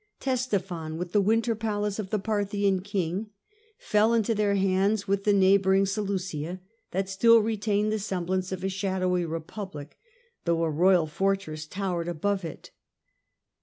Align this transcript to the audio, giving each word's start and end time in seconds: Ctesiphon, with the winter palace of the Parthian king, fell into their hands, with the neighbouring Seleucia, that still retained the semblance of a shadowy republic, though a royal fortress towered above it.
Ctesiphon, 0.19 0.97
with 0.97 1.11
the 1.11 1.21
winter 1.21 1.53
palace 1.53 1.99
of 1.99 2.09
the 2.09 2.17
Parthian 2.17 2.81
king, 2.81 3.29
fell 3.77 4.15
into 4.15 4.33
their 4.33 4.55
hands, 4.55 5.07
with 5.07 5.25
the 5.25 5.31
neighbouring 5.31 5.85
Seleucia, 5.85 6.59
that 6.89 7.07
still 7.07 7.37
retained 7.37 7.91
the 7.91 7.99
semblance 7.99 8.51
of 8.51 8.63
a 8.63 8.67
shadowy 8.69 9.25
republic, 9.25 9.99
though 10.45 10.63
a 10.63 10.71
royal 10.71 11.05
fortress 11.05 11.67
towered 11.67 12.07
above 12.07 12.43
it. 12.43 12.71